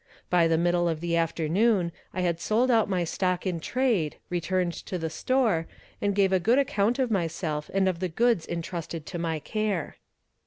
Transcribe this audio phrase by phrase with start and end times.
[0.31, 4.73] By the middle of the afternoon I had sold out my stock in trade, returned
[4.73, 5.67] to the store,
[6.01, 9.97] and gave a good account of myself and of the goods intrusted to my care.